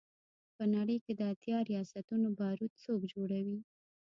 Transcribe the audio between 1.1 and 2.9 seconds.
د اتیا ریاستونو بارود